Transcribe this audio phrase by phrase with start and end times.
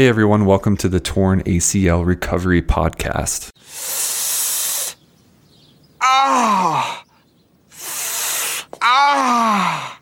[0.00, 3.50] Hey everyone, welcome to the Torn ACL Recovery Podcast.
[6.00, 7.04] Ah!
[8.80, 10.00] Ah!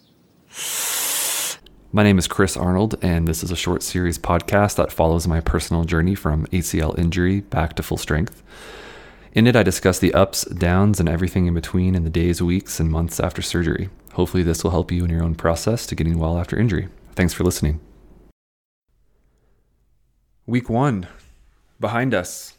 [1.91, 5.41] My name is Chris Arnold, and this is a short series podcast that follows my
[5.41, 8.41] personal journey from ACL injury back to full strength.
[9.33, 12.79] In it, I discuss the ups, downs, and everything in between in the days, weeks,
[12.79, 13.91] and months after surgery.
[14.13, 16.87] Hopefully, this will help you in your own process to getting well after injury.
[17.17, 17.81] Thanks for listening.
[20.49, 21.07] Week one
[21.79, 22.55] behind us.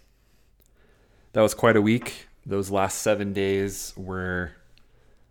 [1.33, 2.27] That was quite a week.
[2.45, 4.51] Those last seven days were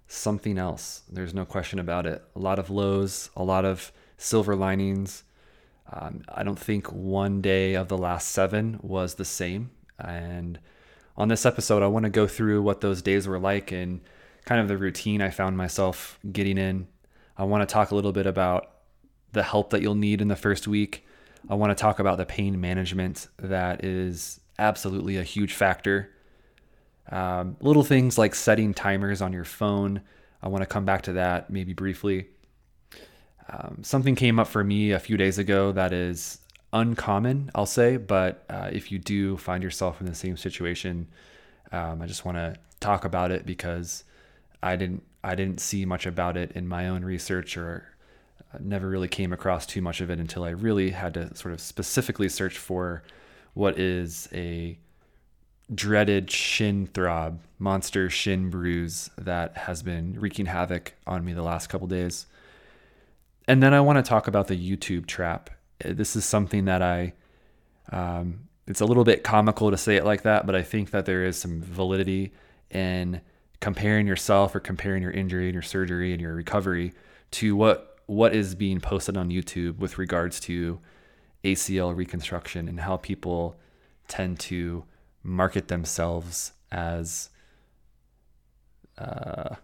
[0.09, 1.03] something else.
[1.09, 2.21] There's no question about it.
[2.35, 5.23] A lot of lows, a lot of silver linings.
[5.93, 9.71] Um, I don't think one day of the last seven was the same.
[9.97, 10.59] And
[11.17, 14.01] on this episode, I want to go through what those days were like and
[14.47, 16.89] kind of the routine I found myself getting in.
[17.37, 18.69] I want to talk a little bit about
[19.31, 21.05] the help that you'll need in the first week
[21.49, 26.11] I want to talk about the pain management that is absolutely a huge factor.
[27.11, 30.03] Um, little things like setting timers on your phone.
[30.43, 32.27] I want to come back to that maybe briefly.
[33.49, 36.41] Um, something came up for me a few days ago that is
[36.73, 41.09] uncommon, I'll say, but uh, if you do find yourself in the same situation,
[41.73, 44.05] um, I just want to talk about it because
[44.63, 47.89] I didn't I didn't see much about it in my own research or
[48.61, 51.61] never really came across too much of it until I really had to sort of
[51.61, 53.03] specifically search for
[53.55, 54.79] what is a
[55.75, 61.67] dreaded shin throb, monster shin bruise that has been wreaking havoc on me the last
[61.69, 62.27] couple days.
[63.47, 65.51] And then I want to talk about the YouTube trap.
[65.85, 67.13] This is something that I,
[67.93, 71.07] um, it's a little bit comical to say it like that, but I think that
[71.07, 72.33] there is some validity
[72.71, 73.21] in
[73.61, 76.93] comparing yourself or comparing your injury and your surgery and your recovery
[77.33, 80.81] to what what is being posted on YouTube with regards to
[81.45, 83.55] ACL reconstruction and how people
[84.09, 84.83] tend to
[85.23, 87.29] market themselves as
[88.97, 89.57] uh,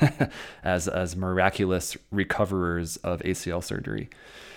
[0.62, 4.10] as as miraculous recoverers of ACL surgery.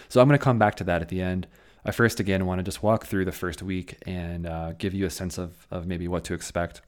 [0.09, 1.47] So I'm going to come back to that at the end.
[1.85, 5.06] I first again want to just walk through the first week and uh, give you
[5.06, 6.81] a sense of of maybe what to expect.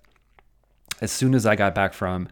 [0.99, 2.27] As soon as I got back from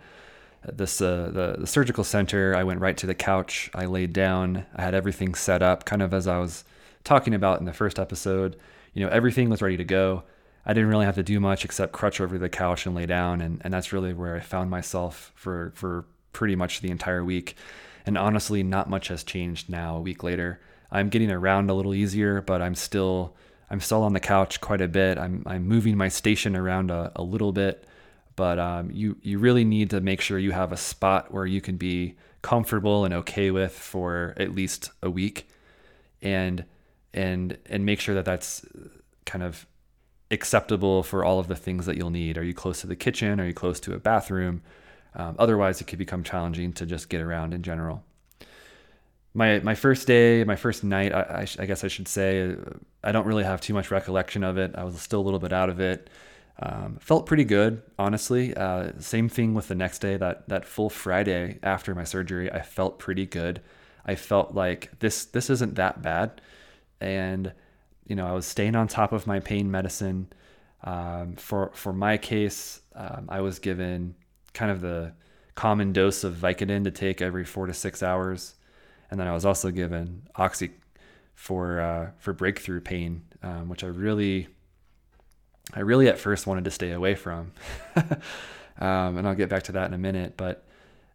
[0.72, 3.70] this uh, the, the surgical center i went right to the couch.
[3.74, 4.66] I laid down.
[4.76, 6.64] I had everything set up kind of as i was
[7.04, 8.58] talking about in the first episode.
[8.94, 10.24] You know everything was ready to go.
[10.66, 13.42] I didn't really have to do much except crutch over the couch and lay down
[13.42, 17.56] and, and that's really where i found myself for for pretty much the entire week.
[18.06, 20.60] And honestly not much has changed now a week later.
[20.92, 23.36] I'm getting around a little easier but i'm still
[23.70, 25.18] i'm still on the couch quite a bit.
[25.18, 27.86] I'm, I'm moving my station around a, a little bit
[28.36, 31.62] but um, you you really need to make sure you have a spot where you
[31.62, 35.48] can be comfortable and okay with for at least a week,
[36.22, 36.66] and
[37.14, 38.66] and and make sure that that's
[39.26, 39.66] kind of
[40.32, 42.38] acceptable for all of the things that you'll need.
[42.38, 43.40] Are you close to the kitchen?
[43.40, 44.62] Are you close to a bathroom?
[45.16, 48.04] Um, otherwise, it could become challenging to just get around in general.
[49.34, 52.56] My my first day, my first night, I, I, I guess I should say,
[53.04, 54.72] I don't really have too much recollection of it.
[54.76, 56.10] I was still a little bit out of it.
[56.60, 58.56] Um, felt pretty good, honestly.
[58.56, 62.62] Uh, same thing with the next day, that that full Friday after my surgery, I
[62.62, 63.62] felt pretty good.
[64.06, 66.42] I felt like this this isn't that bad,
[67.02, 67.54] and
[68.06, 70.32] you know I was staying on top of my pain medicine.
[70.84, 74.16] Um, for for my case, um, I was given
[74.54, 75.14] kind of the
[75.56, 78.56] common dose of Vicodin to take every four to six hours,
[79.10, 80.72] and then I was also given Oxy
[81.34, 84.50] for uh, for breakthrough pain, um, which I really
[85.76, 87.52] I really at first wanted to stay away from.
[87.96, 90.36] um, and I'll get back to that in a minute.
[90.38, 90.64] But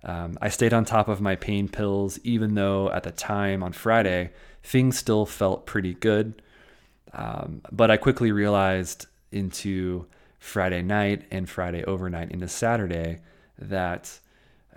[0.05, 3.73] um, I stayed on top of my pain pills, even though at the time on
[3.73, 4.31] Friday,
[4.63, 6.43] things still felt pretty good.
[7.13, 10.07] Um, but I quickly realized into
[10.39, 13.21] Friday night and Friday overnight into Saturday
[13.59, 14.19] that,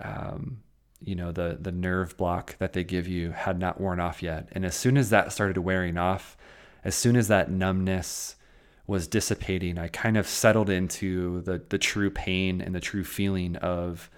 [0.00, 0.62] um,
[1.04, 4.48] you know, the, the nerve block that they give you had not worn off yet.
[4.52, 6.36] And as soon as that started wearing off,
[6.84, 8.36] as soon as that numbness,
[8.86, 13.56] was dissipating, I kind of settled into the the true pain and the true feeling
[13.56, 14.10] of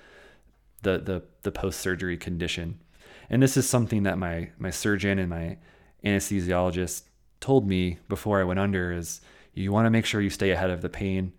[0.83, 2.81] the the the post surgery condition.
[3.29, 5.59] And this is something that my my surgeon and my
[6.05, 7.03] anesthesiologist
[7.41, 9.21] told me before I went under is
[9.55, 11.33] you want to make sure you stay ahead of the pain.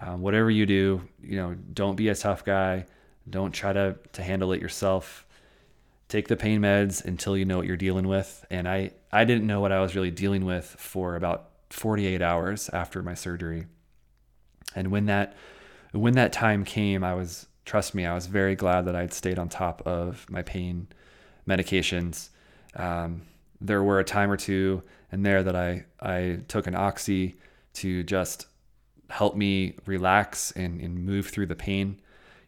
[0.00, 2.86] Um, whatever you do, you know, don't be a tough guy.
[3.28, 5.26] Don't try to to handle it yourself.
[6.08, 8.44] Take the pain meds until you know what you're dealing with.
[8.50, 12.68] And I I didn't know what I was really dealing with for about 48 hours
[12.70, 13.66] after my surgery.
[14.74, 15.34] And when that
[15.92, 19.38] when that time came, I was trust me, I was very glad that I'd stayed
[19.38, 20.88] on top of my pain
[21.46, 22.30] medications.
[22.74, 23.22] Um,
[23.60, 24.82] there were a time or two
[25.12, 27.36] in there that I, I took an oxy
[27.74, 28.46] to just
[29.10, 32.00] help me relax and, and move through the pain.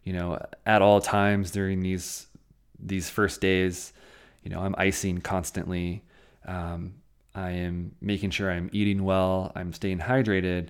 [0.03, 2.27] You know, at all times during these
[2.79, 3.93] these first days,
[4.43, 6.03] you know, I'm icing constantly.
[6.47, 6.95] Um,
[7.33, 9.51] I am making sure I'm eating well.
[9.55, 10.69] I'm staying hydrated,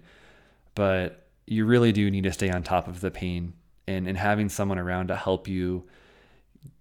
[0.75, 3.53] but you really do need to stay on top of the pain
[3.87, 5.83] and, and having someone around to help you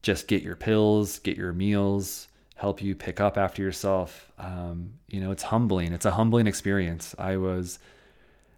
[0.02, 4.30] just get your pills, get your meals, help you pick up after yourself.
[4.38, 5.92] Um, you know, it's humbling.
[5.92, 7.14] It's a humbling experience.
[7.18, 7.78] I was,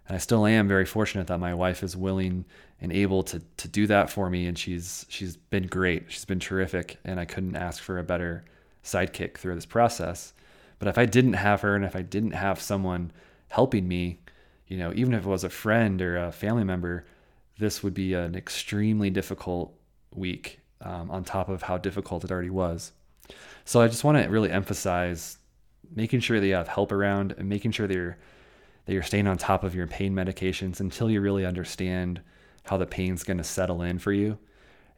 [0.07, 2.45] and I still am very fortunate that my wife is willing
[2.81, 6.05] and able to to do that for me, and she's she's been great.
[6.09, 8.43] She's been terrific, and I couldn't ask for a better
[8.83, 10.33] sidekick through this process.
[10.83, 13.13] But if I didn't have her, and if I didn't have someone
[13.47, 14.19] helping me,
[14.67, 17.05] you know, even if it was a friend or a family member,
[17.57, 19.73] this would be an extremely difficult
[20.13, 22.91] week um, on top of how difficult it already was.
[23.63, 25.37] So I just want to really emphasize
[25.95, 28.17] making sure that you have help around and making sure that you're
[28.85, 32.19] that you're staying on top of your pain medications until you really understand
[32.65, 34.37] how the pain's going to settle in for you.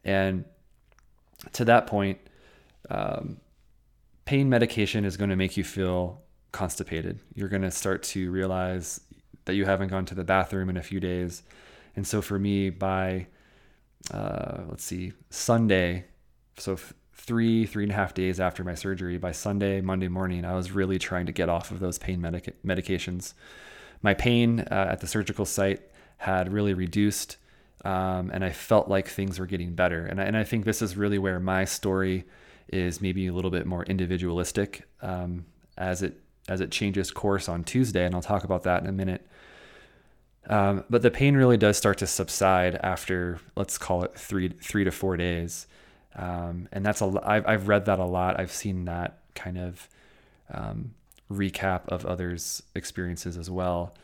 [0.02, 0.46] And
[1.52, 2.18] to that point,
[2.90, 3.36] um,
[4.26, 6.20] pain medication is going to make you feel
[6.52, 7.20] constipated.
[7.34, 9.00] You're going to start to realize
[9.46, 11.42] that you haven't gone to the bathroom in a few days.
[11.94, 13.28] And so for me, by
[14.10, 16.04] uh, let's see, Sunday,
[16.58, 16.76] so
[17.14, 20.72] three, three and a half days after my surgery, by Sunday, Monday morning, I was
[20.72, 23.34] really trying to get off of those pain medic- medications.
[24.02, 25.80] My pain uh, at the surgical site
[26.18, 27.36] had really reduced,
[27.84, 30.04] um, and I felt like things were getting better.
[30.06, 32.24] And I, and I think this is really where my story
[32.68, 35.44] is maybe a little bit more individualistic um,
[35.76, 38.92] as it as it changes course on Tuesday, and I'll talk about that in a
[38.92, 39.26] minute.
[40.48, 44.84] Um, but the pain really does start to subside after, let's call it three three
[44.84, 45.66] to four days,
[46.14, 47.20] um, and that's a.
[47.24, 48.38] I've I've read that a lot.
[48.38, 49.88] I've seen that kind of
[50.52, 50.94] um,
[51.30, 53.94] recap of others' experiences as well.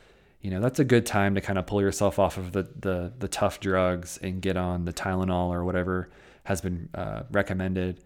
[0.41, 3.13] You know, that's a good time to kind of pull yourself off of the the,
[3.19, 6.11] the tough drugs and get on the Tylenol or whatever
[6.45, 8.03] has been uh, recommended.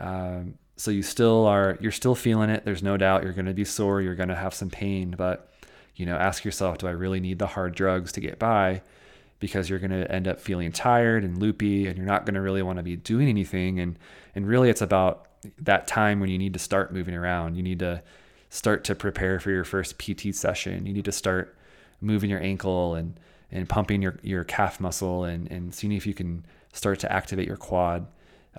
[0.00, 2.64] Um, so you still are you're still feeling it.
[2.64, 4.00] There's no doubt you're going to be sore.
[4.00, 5.50] You're going to have some pain, but
[5.94, 8.80] you know, ask yourself, do I really need the hard drugs to get by?
[9.38, 12.40] Because you're going to end up feeling tired and loopy and you're not going to
[12.40, 13.78] really want to be doing anything.
[13.78, 13.98] And,
[14.34, 15.26] and really, it's about
[15.58, 17.56] that time when you need to start moving around.
[17.56, 18.02] You need to
[18.48, 20.86] start to prepare for your first PT session.
[20.86, 21.56] You need to start
[22.00, 23.20] moving your ankle and,
[23.52, 27.46] and pumping your, your calf muscle and, and seeing if you can start to activate
[27.46, 28.06] your quad.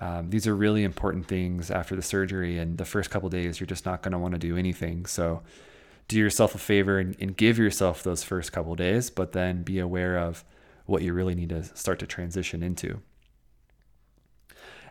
[0.02, 2.58] Um, these are really important things after the surgery.
[2.58, 5.06] And the first couple days, you're just not going to want to do anything.
[5.06, 5.42] So,
[6.08, 9.78] do yourself a favor and, and give yourself those first couple days, but then be
[9.78, 10.44] aware of
[10.86, 13.00] what you really need to start to transition into.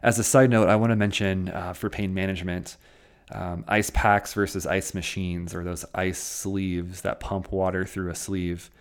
[0.02, 2.78] As a side note, I want to mention uh, for pain management,
[3.34, 8.16] um, ice packs versus ice machines or those ice sleeves that pump water through a
[8.16, 8.72] sleeve.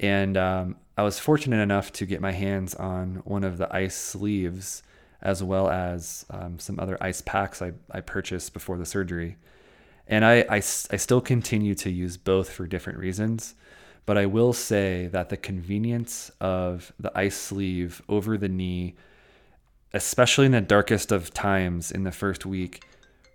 [0.00, 3.94] And um, I was fortunate enough to get my hands on one of the ice
[3.94, 4.82] sleeves
[5.22, 9.36] as well as um, some other ice packs I, I purchased before the surgery.
[10.06, 13.54] And I, I, I still continue to use both for different reasons.
[14.06, 18.94] But I will say that the convenience of the ice sleeve over the knee,
[19.92, 22.84] especially in the darkest of times in the first week,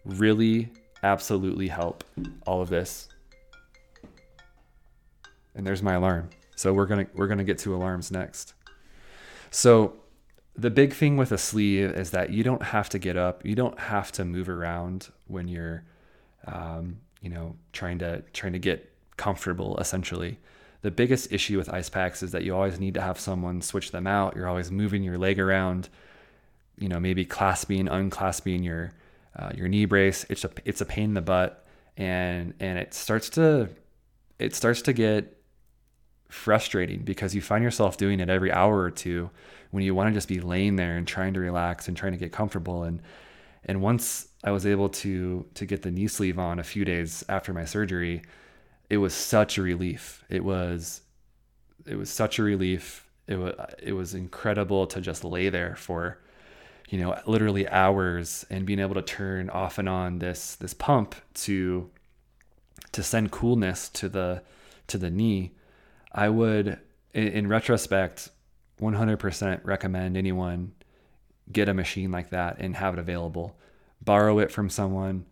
[0.04, 0.72] really
[1.04, 2.04] absolutely help
[2.48, 3.08] all of this.
[5.54, 6.30] And there's my alarm.
[6.56, 8.54] So we're gonna we're gonna get to alarms next.
[9.52, 9.94] So
[10.56, 13.56] the big thing with a sleeve is that you don't have to get up, you
[13.56, 15.84] don't have to move around when you're
[16.46, 20.38] um, you know, trying to trying to get comfortable essentially.
[20.82, 23.92] The biggest issue with ice packs is that you always need to have someone switch
[23.92, 24.36] them out.
[24.36, 25.88] You're always moving your leg around,
[26.78, 28.92] you know, maybe clasping, unclasping your
[29.38, 30.26] uh, your knee brace.
[30.30, 33.70] It's a it's a pain in the butt, and and it starts to
[34.38, 35.38] it starts to get
[36.28, 39.30] frustrating because you find yourself doing it every hour or two
[39.74, 42.18] when you want to just be laying there and trying to relax and trying to
[42.20, 43.02] get comfortable and
[43.66, 47.24] and once I was able to to get the knee sleeve on a few days
[47.28, 48.22] after my surgery,
[48.90, 50.24] it was such a relief.
[50.30, 51.02] It was
[51.88, 53.08] it was such a relief.
[53.28, 56.20] It was it was incredible to just lay there for
[56.90, 61.16] you know literally hours and being able to turn off and on this this pump
[61.46, 61.90] to
[62.92, 64.44] to send coolness to the
[64.88, 65.54] to the knee.
[66.12, 66.80] I would
[67.14, 68.30] in, in retrospect
[68.84, 70.74] 100% recommend anyone
[71.52, 73.56] get a machine like that and have it available.
[74.02, 75.26] Borrow it from someone.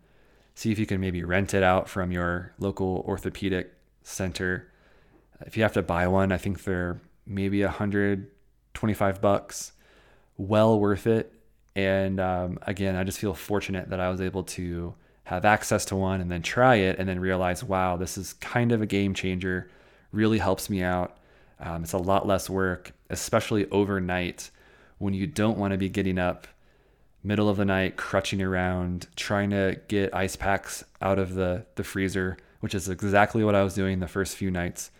[0.54, 4.68] See if you can maybe rent it out from your local orthopedic center.
[5.46, 9.72] If you have to buy one, I think they're maybe 125 bucks.
[10.36, 11.32] Well worth it.
[11.74, 14.94] And um, again, I just feel fortunate that I was able to
[15.24, 18.72] have access to one and then try it and then realize, wow, this is kind
[18.72, 19.70] of a game changer,
[20.10, 21.16] really helps me out.
[21.62, 24.50] Um, it's a lot less work, especially overnight
[24.98, 26.46] when you don't want to be getting up
[27.24, 31.84] middle of the night, crutching around, trying to get ice packs out of the, the
[31.84, 34.90] freezer, which is exactly what I was doing the first few nights.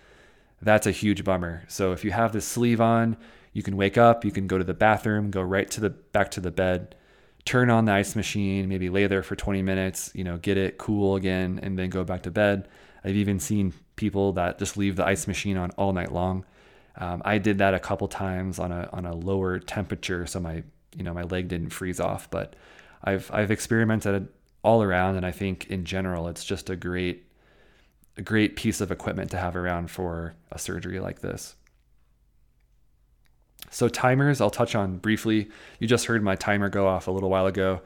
[0.61, 1.65] That's a huge bummer.
[1.67, 3.17] So if you have this sleeve on,
[3.53, 6.31] you can wake up, you can go to the bathroom, go right to the back
[6.33, 6.95] to the bed,
[7.45, 10.79] turn on the ice machine, maybe lay there for 20 minutes, you know, get it
[10.79, 12.69] cool again, and then go back to bed.
[13.05, 16.45] I've even seen people that just leave the ice machine on all night long.
[16.97, 20.63] Um, I did that a couple times on a on a lower temperature, so my
[20.97, 22.31] you know my leg didn't freeze off.
[22.31, 22.55] But
[23.03, 24.29] I've I've experimented
[24.63, 27.25] all around, and I think in general it's just a great
[28.17, 31.57] a great piece of equipment to have around for a surgery like this.
[33.71, 35.49] So, timers, I'll touch on briefly.
[35.79, 37.81] You just heard my timer go off a little while ago.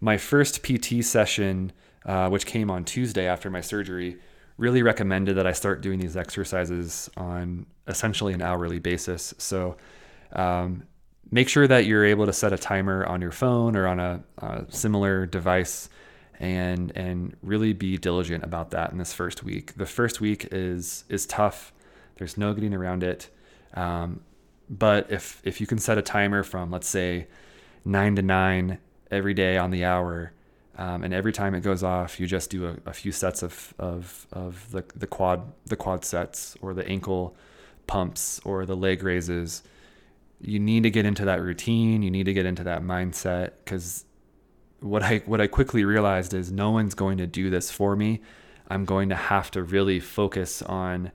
[0.00, 1.72] My first PT session,
[2.06, 4.16] uh, which came on Tuesday after my surgery,
[4.60, 9.32] really recommended that I start doing these exercises on essentially an hourly basis.
[9.38, 9.78] So,
[10.32, 10.84] um,
[11.30, 14.22] make sure that you're able to set a timer on your phone or on a,
[14.38, 15.88] a similar device
[16.38, 19.74] and and really be diligent about that in this first week.
[19.76, 21.72] The first week is is tough.
[22.16, 23.30] There's no getting around it.
[23.72, 24.20] Um,
[24.68, 27.28] but if if you can set a timer from let's say
[27.84, 28.78] nine to nine
[29.10, 30.32] every day on the hour,
[30.78, 33.74] um, and every time it goes off, you just do a, a few sets of
[33.78, 37.36] of of the the quad the quad sets or the ankle
[37.86, 39.62] pumps or the leg raises.
[40.40, 42.02] You need to get into that routine.
[42.02, 44.04] You need to get into that mindset because
[44.80, 48.20] what I what I quickly realized is no one's going to do this for me.
[48.68, 51.10] I'm going to have to really focus on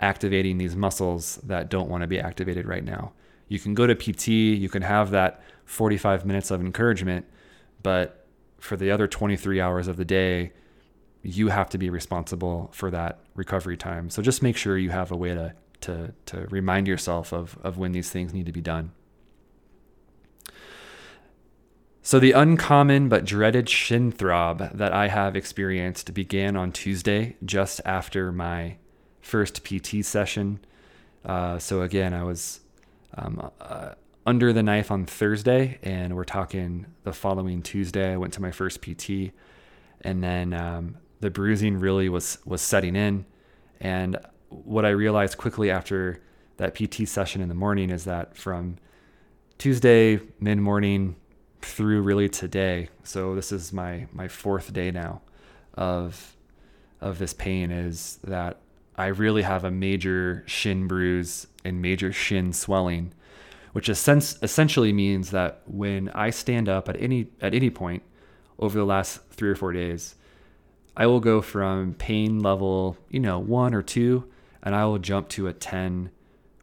[0.00, 3.12] activating these muscles that don't want to be activated right now.
[3.48, 7.26] You can go to PT, you can have that 45 minutes of encouragement,
[7.82, 8.23] but
[8.64, 10.50] for the other 23 hours of the day,
[11.22, 14.08] you have to be responsible for that recovery time.
[14.08, 17.76] So just make sure you have a way to to to remind yourself of of
[17.76, 18.92] when these things need to be done.
[22.00, 27.82] So the uncommon but dreaded shin throb that I have experienced began on Tuesday just
[27.84, 28.76] after my
[29.20, 30.60] first PT session.
[31.24, 32.60] Uh, so again, I was
[33.14, 33.94] um, uh,
[34.26, 38.12] under the knife on Thursday, and we're talking the following Tuesday.
[38.12, 39.32] I went to my first PT,
[40.00, 43.26] and then um, the bruising really was was setting in.
[43.80, 44.16] And
[44.48, 46.22] what I realized quickly after
[46.56, 48.76] that PT session in the morning is that from
[49.58, 51.16] Tuesday mid morning
[51.60, 55.20] through really today, so this is my my fourth day now
[55.74, 56.36] of
[57.00, 58.58] of this pain is that
[58.96, 63.12] I really have a major shin bruise and major shin swelling,
[63.74, 68.04] which essentially means that when I stand up at any at any point
[68.56, 70.14] over the last three or four days,
[70.96, 74.30] I will go from pain level, you know, one or two,
[74.62, 76.12] and I will jump to a 10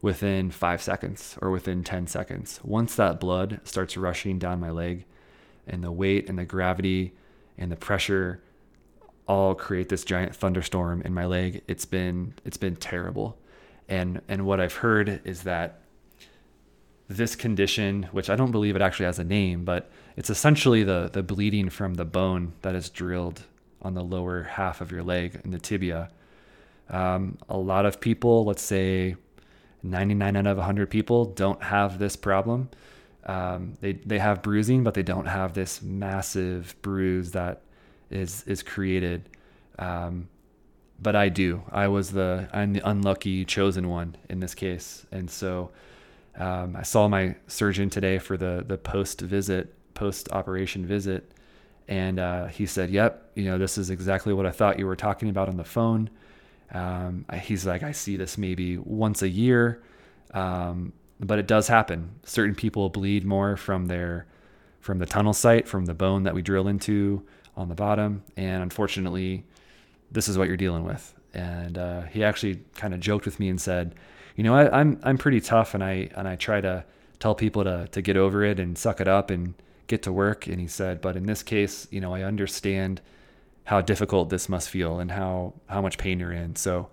[0.00, 2.60] within five seconds or within 10 seconds.
[2.64, 5.04] Once that blood starts rushing down my leg
[5.66, 7.12] and the weight and the gravity
[7.58, 8.42] and the pressure
[9.28, 11.60] all create this giant thunderstorm in my leg.
[11.68, 13.36] It's been it's been terrible.
[13.86, 15.81] And and what I've heard is that
[17.16, 21.10] this condition, which I don't believe it actually has a name, but it's essentially the
[21.12, 23.42] the bleeding from the bone that is drilled
[23.80, 26.10] on the lower half of your leg in the tibia.
[26.88, 29.16] Um, a lot of people, let's say
[29.82, 32.68] 99 out of 100 people, don't have this problem.
[33.24, 37.62] Um, they they have bruising, but they don't have this massive bruise that
[38.10, 39.28] is is created.
[39.78, 40.28] Um,
[41.00, 41.62] but I do.
[41.70, 45.70] I was the I'm the unlucky chosen one in this case, and so
[46.36, 51.32] um, I saw my surgeon today for the the post visit, post operation visit,
[51.88, 54.96] and uh, he said, "Yep, you know this is exactly what I thought you were
[54.96, 56.10] talking about on the phone."
[56.72, 59.82] Um, he's like, "I see this maybe once a year,
[60.32, 62.10] um, but it does happen.
[62.24, 64.26] Certain people bleed more from their
[64.80, 67.24] from the tunnel site, from the bone that we drill into."
[67.56, 68.22] on the bottom.
[68.36, 69.44] And unfortunately,
[70.10, 71.14] this is what you're dealing with.
[71.34, 73.94] And uh, he actually kind of joked with me and said,
[74.36, 76.84] you know, I, am I'm, I'm pretty tough, and I and I try to
[77.18, 79.54] tell people to to get over it and suck it up and
[79.86, 80.46] get to work.
[80.46, 83.00] And he said, but in this case, you know, I understand
[83.64, 86.56] how difficult this must feel and how how much pain you're in.
[86.56, 86.88] So,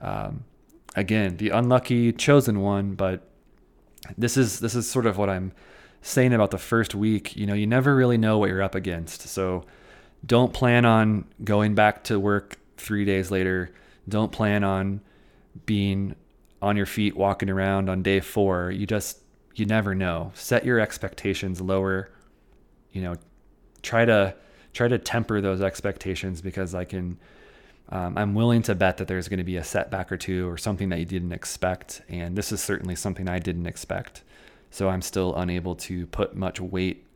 [0.00, 0.44] um,
[0.96, 3.28] again, the unlucky chosen one, but
[4.16, 5.52] this is this is sort of what I'm
[6.02, 7.36] saying about the first week.
[7.36, 9.22] You know, you never really know what you're up against.
[9.22, 9.64] So
[10.24, 13.70] don't plan on going back to work three days later.
[14.08, 15.00] Don't plan on
[15.66, 16.14] being
[16.60, 18.70] on your feet walking around on day four.
[18.70, 19.20] You just,
[19.54, 20.32] you never know.
[20.34, 22.10] Set your expectations lower.
[22.92, 23.16] You know,
[23.82, 24.34] try to
[24.72, 27.18] try to temper those expectations because I can.
[27.90, 30.58] Um, I'm willing to bet that there's going to be a setback or two or
[30.58, 34.22] something that you didn't expect, and this is certainly something I didn't expect.
[34.70, 37.06] So I'm still unable to put much weight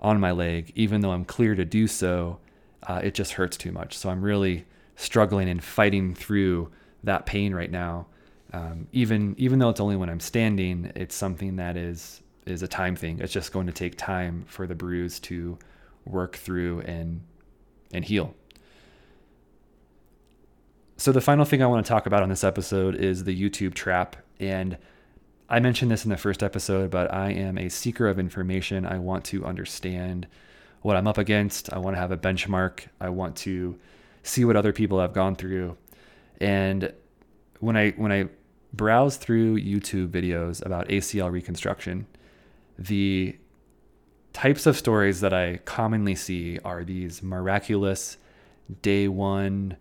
[0.00, 2.38] on my leg, even though I'm clear to do so.
[2.82, 3.96] Uh, it just hurts too much.
[3.96, 4.66] So I'm really
[4.98, 6.70] struggling and fighting through
[7.04, 8.06] that pain right now.
[8.52, 12.68] Um, even even though it's only when I'm standing, it's something that is is a
[12.68, 13.20] time thing.
[13.20, 15.58] It's just going to take time for the bruise to
[16.04, 17.22] work through and
[17.92, 18.34] and heal.
[20.96, 23.74] So the final thing I want to talk about on this episode is the YouTube
[23.74, 24.76] trap and
[25.50, 28.84] I mentioned this in the first episode, but I am a seeker of information.
[28.84, 30.26] I want to understand
[30.82, 31.72] what I'm up against.
[31.72, 32.80] I want to have a benchmark.
[33.00, 33.78] I want to
[34.22, 35.76] see what other people have gone through.
[36.40, 36.92] And
[37.60, 38.28] when I when I
[38.72, 42.06] browse through YouTube videos about ACL reconstruction,
[42.78, 43.36] the
[44.32, 48.18] types of stories that I commonly see are these miraculous
[48.82, 49.76] day one.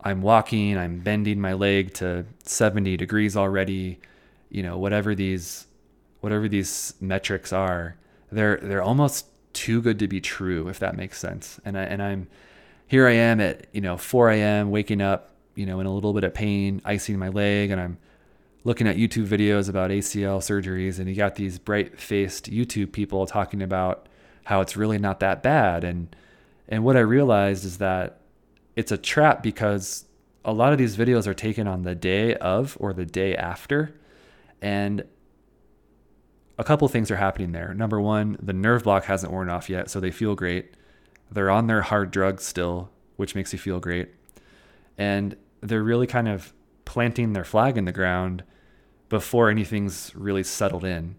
[0.00, 3.98] I'm walking, I'm bending my leg to 70 degrees already,
[4.48, 5.66] you know, whatever these
[6.20, 7.96] whatever these metrics are,
[8.30, 11.60] they're they're almost too good to be true, if that makes sense.
[11.64, 12.28] And I and I'm
[12.88, 14.70] here I am at, you know, 4 a.m.
[14.70, 17.98] waking up, you know, in a little bit of pain, icing my leg, and I'm
[18.64, 23.26] looking at YouTube videos about ACL surgeries, and you got these bright faced YouTube people
[23.26, 24.08] talking about
[24.44, 25.84] how it's really not that bad.
[25.84, 26.14] And
[26.68, 28.20] and what I realized is that
[28.76, 30.04] it's a trap because
[30.44, 33.94] a lot of these videos are taken on the day of or the day after.
[34.60, 35.04] And
[36.58, 37.72] a couple things are happening there.
[37.74, 40.72] Number one, the nerve block hasn't worn off yet, so they feel great.
[41.30, 44.08] They're on their hard drugs still, which makes you feel great.
[44.96, 46.52] And they're really kind of
[46.84, 48.44] planting their flag in the ground
[49.08, 51.16] before anything's really settled in.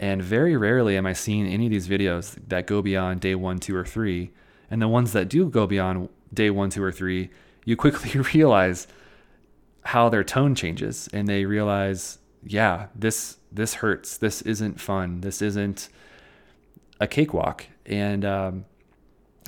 [0.00, 3.58] And very rarely am I seeing any of these videos that go beyond day one,
[3.58, 4.32] two, or three.
[4.70, 7.30] And the ones that do go beyond day one, two, or three,
[7.64, 8.86] you quickly realize
[9.84, 14.16] how their tone changes and they realize, yeah, this this hurts.
[14.16, 15.20] This isn't fun.
[15.20, 15.88] This isn't
[17.00, 17.66] a cakewalk.
[17.86, 18.64] And um,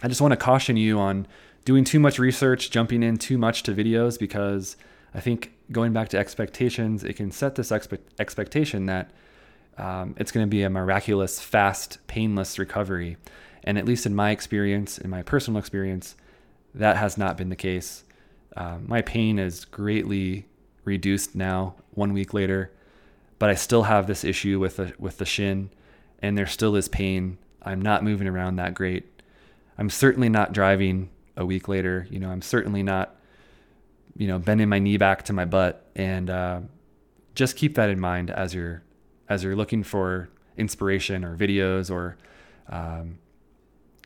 [0.03, 1.27] I just want to caution you on
[1.65, 4.77] doing too much research, jumping in too much to videos, because
[5.15, 9.11] I think going back to expectations, it can set this expe- expectation that
[9.79, 13.17] um, it's going to be a miraculous, fast, painless recovery.
[13.65, 16.15] And at least in my experience, in my personal experience,
[16.75, 18.05] that has not been the case.
[18.57, 20.47] Um, my pain is greatly
[20.85, 22.71] reduced now, one week later,
[23.39, 25.71] but I still have this issue with the with the shin,
[26.23, 27.39] and there still is pain.
[27.63, 29.16] I'm not moving around that great.
[29.79, 32.07] I'm certainly not driving a week later.
[32.11, 33.17] You know, I'm certainly not,
[34.17, 35.89] you know, bending my knee back to my butt.
[35.95, 36.61] And uh,
[37.35, 38.83] just keep that in mind as you're
[39.29, 42.17] as you're looking for inspiration or videos or
[42.69, 43.19] um,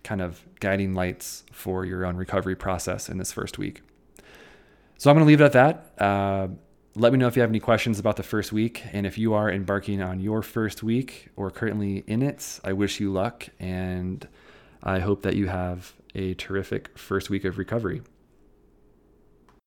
[0.02, 3.82] kind of guiding lights for your own recovery process in this first week.
[4.96, 6.02] So I'm going to leave it at that.
[6.02, 6.48] Uh,
[6.94, 8.82] let me know if you have any questions about the first week.
[8.92, 12.98] And if you are embarking on your first week or currently in it, I wish
[12.98, 13.48] you luck.
[13.58, 14.26] And
[14.82, 18.02] I hope that you have a terrific first week of recovery.